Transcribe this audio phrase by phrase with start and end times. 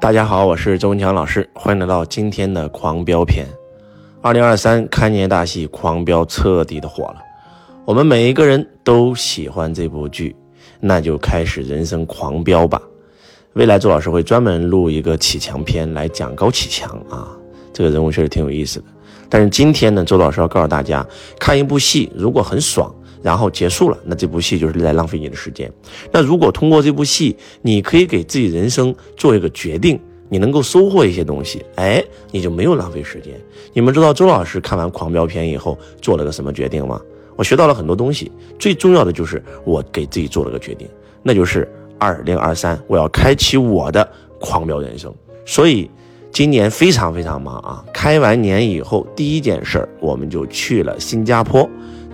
[0.00, 3.44] 大家好，我是周文强老师，欢迎来到今天的狂飙篇。
[4.22, 7.16] 二零二三开年大戏《狂飙》彻底的火了，
[7.84, 10.36] 我们每一个人都喜欢这部剧，
[10.78, 12.80] 那就开始人生狂飙吧。
[13.54, 17.36] 未来周老师会专门录一个启强篇来讲高启强啊，
[17.72, 18.86] 这个人物确实挺有意思的。
[19.28, 21.04] 但是今天呢，周老师要告诉大家，
[21.40, 25.70] 看一部戏如果很爽，然后结束了，那这部戏就是在浪费你的时间。
[26.12, 29.98] 那如果通过这部戏，你可以给自己人生做一个决定。
[30.30, 33.32] 你能够收获一些东西，哎，你就没有浪费时间。
[33.72, 37.00] 你们知道周老师看完《狂飙片》以后做了个什么决定吗？
[37.34, 40.86] 我学到了很多东西，最重要的就是我给自己做了个决定，
[41.22, 41.66] 那就是
[41.98, 44.06] 二零二三我要开启我的
[44.38, 45.10] 狂飙人生。
[45.46, 45.90] 所以
[46.30, 47.82] 今年非常非常忙啊！
[47.90, 51.66] 开完年以后，第一件事儿我们就去了新加坡。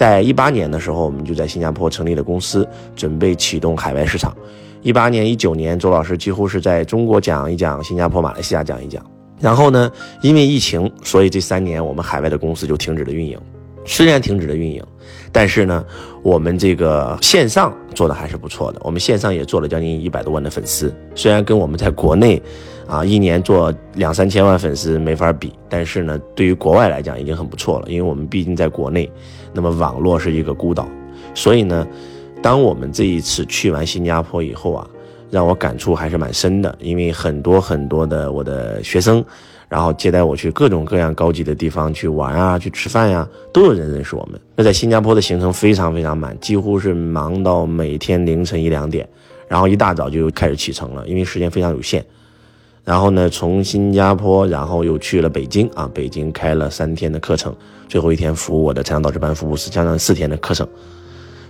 [0.00, 4.34] 在一八年的时候，我们就在新加坡成立了公司，准备启动海外市场。
[4.80, 9.04] 一八年、一九年，周老师几乎是在中国讲一讲，新加坡、马来西亚讲一讲。
[9.38, 13.38] 然后呢，因为疫情，所以这三年我们海外的公司就停止了运营。
[13.84, 14.82] 虽然停止了运营，
[15.30, 15.84] 但是呢，
[16.22, 18.80] 我们这个线上做的还是不错的。
[18.82, 20.90] 我们线上也做了将近一百多万的粉丝。
[21.14, 22.42] 虽然跟我们在国内，
[22.90, 27.88] 啊，一年做两三千万粉丝没法比，但是呢，对于国外来讲已经很不错了。
[27.88, 29.10] 因为我们毕竟在国内，
[29.54, 30.88] 那么网络是一个孤岛，
[31.34, 31.86] 所以呢。
[32.42, 34.88] 当我们这一次去完新加坡以后啊，
[35.30, 39.22] 让我感触还是蛮深的，因为很多很多的我的学生，
[39.68, 44.40] 然后接待我去各种各样高级的地方去玩啊，去吃饭呀，都有人认识我们。
[44.56, 49.06] 那在新加坡的行程非常非常满，几乎是忙到每天凌晨一两点，
[49.46, 52.02] 然后一大早就开始启程了，因为时间非常有限。
[52.90, 57.54] 然后呢，从新加坡，然后又去了北京啊，北京开了三天的课程，
[57.88, 60.66] 最后一天服务我的财商导师班服务是加上四天的课程。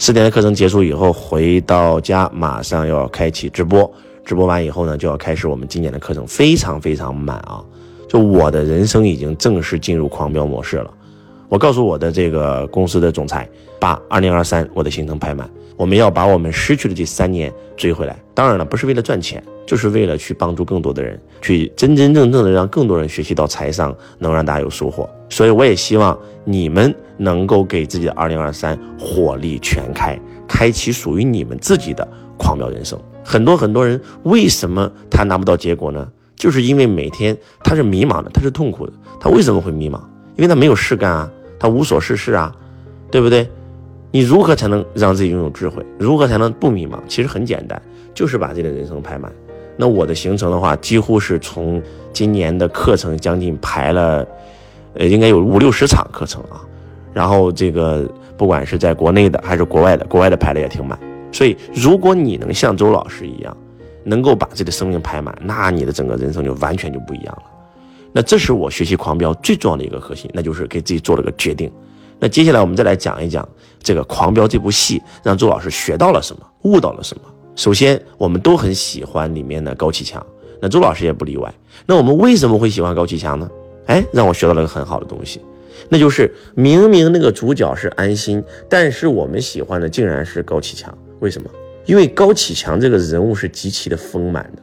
[0.00, 3.88] 四天的课程结束以后，回到家马上要开启直播。
[4.24, 7.62] 直播完以后呢，就要开始我们今年的课程，非常非常满啊！
[8.08, 10.92] 就我的人生已经正式进入狂飙模式了。
[11.48, 13.48] 我告诉我的这个公司的总裁，
[13.80, 18.16] 把二零二三我的行程排满，我们要把我们失去的这三年追回来。
[18.34, 25.08] 当然了，不是为了赚钱，就是为了去帮助更多的人，去真真正正的让更多人学习到财商，能让大家有收获。
[25.30, 32.06] 所以我也希望你们能够给自己的二零二三火力全开，开启属于你们自己的
[32.36, 32.98] 狂飙人生。
[33.24, 36.06] 很多很多人为什么他拿不到结果呢？
[36.36, 38.92] 就是因为每天他是迷茫的，他是痛苦的。
[39.18, 39.98] 他为什么会迷茫？
[40.36, 41.30] 因为他没有事干啊。
[41.58, 42.54] 他无所事事啊，
[43.10, 43.48] 对不对？
[44.10, 45.84] 你如何才能让自己拥有智慧？
[45.98, 46.98] 如何才能不迷茫？
[47.06, 47.80] 其实很简单，
[48.14, 49.30] 就是把自己的人生排满。
[49.76, 51.82] 那我的行程的话，几乎是从
[52.12, 54.26] 今年的课程将近排了，
[54.94, 56.64] 呃，应该有五六十场课程啊。
[57.12, 60.98] 然后这个不管是在国内的还是国外的，国外的排的也挺满。
[61.30, 63.54] 所以，如果你能像周老师一样，
[64.04, 67.42] 能够把自己的生命排满，那你的整个人生就完全就不一样了。
[68.18, 71.70] 那这是我学习狂飙最重要的一个核心，那就是给自己做了个决定。
[72.18, 73.48] 那接下来我们再来讲一讲
[73.80, 77.22] 这个狂飙这部戏，让周老师学到了什么，悟到了什么。
[77.54, 80.26] 首先，我们都很喜欢里面的高启强，
[80.60, 81.54] 那周老师也不例外。
[81.86, 83.48] 那我们为什么会喜欢高启强呢？
[83.86, 85.40] 哎，让我学到了个很好的东西，
[85.88, 90.92] 那就是明明那个主角是安心，但是我们喜欢的竟然是高启强。
[91.20, 91.48] 为什么？
[91.86, 94.62] 因为高启强这个人物是极其的丰满的，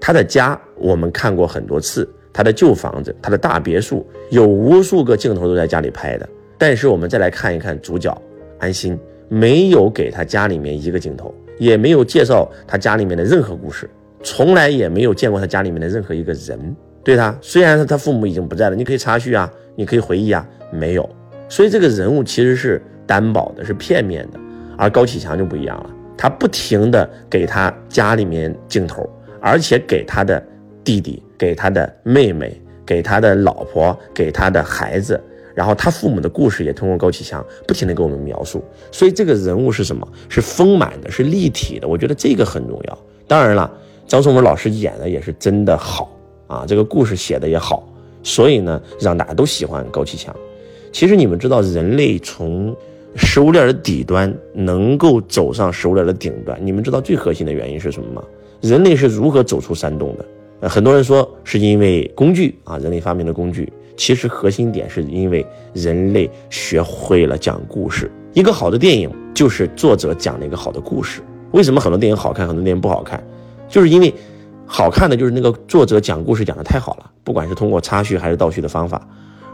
[0.00, 2.08] 他的家我们看过很多次。
[2.32, 6.28] 他的旧房子，他的大别墅，有无数个镜头都在家里拍的。
[6.56, 8.16] 但是我们再来看一看主角
[8.58, 8.98] 安心，
[9.28, 13.90] 没有给他家里面一个镜头，也没有介绍他家里面的任何故事，
[14.22, 16.76] 从来也没有见过他家里面的任何一个人。
[17.04, 21.08] 对他，虽然是他父母已经不在了，你可以插叙啊，你可以回忆啊，没有。
[21.48, 24.38] 所以这个人物其实是担保的，是片面的。
[24.78, 29.08] 而高启强就不一样了，他不停的给他家里面镜头，
[29.40, 30.42] 而且给他的。
[30.84, 35.20] 弟弟给他的妹妹，给他的老婆，给他的孩子，
[35.54, 40.06] 然后他父母的故事也通过高启强不停的给我们描述，所以这个人物是什么？
[40.28, 41.86] 是丰满的，是立体的。
[41.86, 42.98] 我觉得这个很重要。
[43.26, 43.70] 当然了，
[44.06, 46.10] 张颂文老师演的也是真的好
[46.46, 47.88] 啊，这个故事写的也好，
[48.22, 50.34] 所以呢，让大家都喜欢高启强。
[50.92, 52.76] 其实你们知道，人类从
[53.16, 58.22] 食物链的底端能够走上食物链的顶端，你们知道最核心的原因是什么吗？
[58.60, 60.24] 人类是如何走出山洞的？
[60.68, 63.72] 很多人说是因为工具啊，人类发明的工具。
[63.94, 68.10] 其实核心点是因为人类学会了讲故事。
[68.32, 71.20] 一个好的电影就是作者讲了一个好的故事。
[71.52, 73.22] 为什么很多电影好看，很多电影不好看？
[73.68, 74.12] 就是因为
[74.66, 79.06] 好看的就是那个作者讲故事讲的太好了，不管是通过插叙还是倒叙的方法。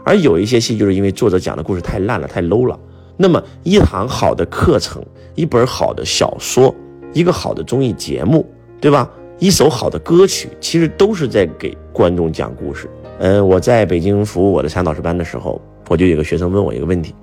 [0.05, 2.79] 而有一些戏就是因为作者讲的故事太烂了，太 low 了。
[3.17, 5.03] 那么一堂好的课程，
[5.35, 6.73] 一本好的小说，
[7.13, 9.11] 一个好的综艺节目，对吧？
[9.39, 12.89] 一首好的歌曲，其实都是在给观众讲故事。
[13.19, 17.15] 嗯，我在北京服务我的禅导师班的时候，我就有个学生问我一个问题，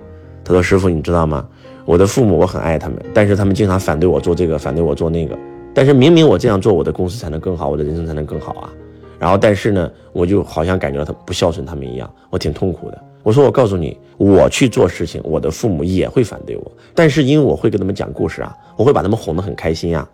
[0.43, 1.47] 他说：“师傅，你知道吗？
[1.85, 5.37] 我的父母我很爱他们，但是他们经常反对我做这个，反对我做那个。
[5.75, 8.73] 但是明明我这样做，我的公司才能更好，我的人生才能更好啊。
[9.19, 12.99] 然后，但是呢，我就好像感觉到他不孝顺他们一样，我挺痛苦的。
[13.21, 20.07] 我说，我告诉你，我去做事情，我的父母也会反对我，但是因为我会跟他们讲故事啊，我会把他们哄得很开心啊，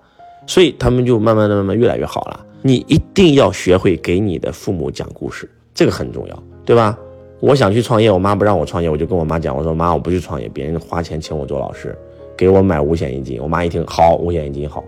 [0.45, 2.45] 所以他们就慢慢的、慢慢越来越好了。
[2.61, 5.49] 你一定要学会给你的父母讲故事。
[5.73, 6.97] 这个很重要，对吧？
[7.39, 11.97] 我想去创业，我妈不让我创业，我就跟我妈讲，我说妈，我不去创业，别人花钱请我做老师，
[12.37, 13.41] 给我买五险一金。
[13.41, 14.83] 我妈一听，好，五险一金好，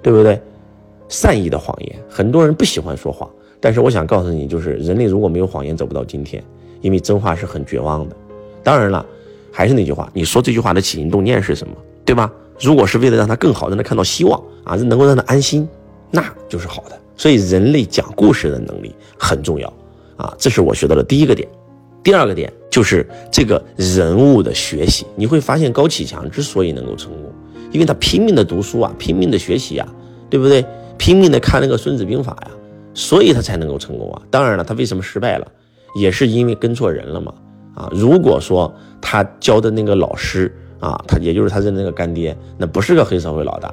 [0.00, 0.40] 对不对？
[1.08, 3.28] 善意的谎言，很多人不喜欢说谎，
[3.60, 6.42] 但是我想告诉你，就是人类如果没有谎言，走不到今天，
[6.80, 8.16] 因为真话是很绝望的。
[8.62, 9.04] 当然了，
[9.52, 11.74] 还是那句话，你说这句话的起心动念是什么，
[12.04, 12.32] 对吧？
[12.60, 15.68] 如果是为了让他更好，让他看到希望啊，能够让他安心，
[16.10, 16.98] 那就是好的。
[17.16, 19.72] 所以，人类讲故事的能力很重要。
[20.16, 21.48] 啊，这是我学到的第一个点，
[22.02, 25.06] 第二个点就是这个人物的学习。
[25.16, 27.32] 你会发现高启强之所以能够成功，
[27.72, 29.88] 因为他拼命的读书啊，拼命的学习啊，
[30.28, 30.64] 对不对？
[30.98, 32.50] 拼命的看那个《孙子兵法》呀，
[32.92, 34.20] 所以他才能够成功啊。
[34.30, 35.46] 当然了，他为什么失败了，
[35.94, 37.32] 也是因为跟错人了嘛。
[37.74, 38.70] 啊，如果说
[39.00, 43.72] 他教的那个老师啊，他也就是他的那个干爹，那不是个黑社会老大，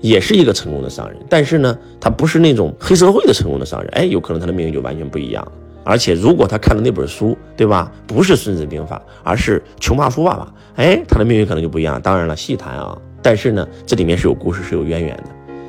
[0.00, 5.52] 也是一个成功的商人，但是呢，他不是那种黑社会的成功的商人，哎，有可能他的命运就完全不一样了。
[5.84, 7.90] 而且，如果他看的那本书，对吧？
[8.06, 10.44] 不是《孙子兵法》，而是《穷爸富爸爸》，
[10.76, 11.98] 哎，他的命运可能就不一样。
[12.02, 12.98] 当然了，细谈啊。
[13.22, 15.24] 但是呢，这里面是有故事，是有渊源的。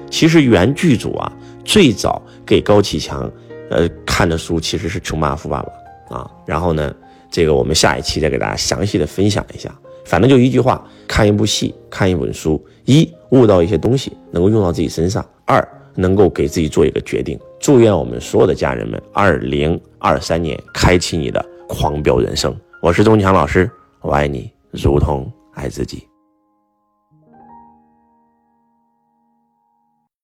[0.09, 1.31] 其实原剧组啊，
[1.63, 3.31] 最早给高启强，
[3.69, 5.71] 呃，看的书其实是《穷爸富爸爸》
[6.19, 6.29] 啊。
[6.45, 6.93] 然后呢，
[7.31, 9.73] 这个我们下一期再给大家详细的分享一下。
[10.09, 15.65] 反正就一句话：看一部戏，看一本书，一悟到一些东西，能够用到自己身上；二。
[15.95, 22.55] 能够给自己做一个决定，祝愿我们所有的家人们，二零二三年开启你的狂飙人生。
[22.81, 23.69] 我是钟强老师，
[23.99, 26.08] 我爱你，如同爱自己。